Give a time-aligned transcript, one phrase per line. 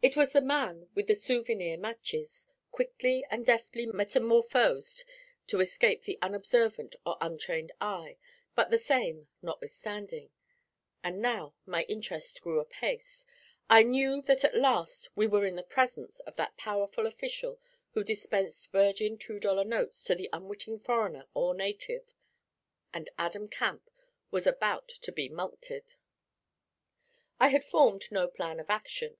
[0.00, 5.04] It was the man with the 'soo vy neer matches,' quickly and deftly metamorphosed
[5.48, 8.16] to escape the unobservant or untrained eye,
[8.54, 10.30] but the same, notwithstanding.
[11.02, 13.26] And now my interest grew apace.
[13.68, 17.58] I knew that at last we were in the presence of that powerful official
[17.90, 22.12] who dispensed virgin two dollar notes to the unwitting foreigner or native;
[22.94, 23.90] and Adam Camp
[24.30, 25.96] was about to be mulcted.
[27.40, 29.16] I had formed no plan of action.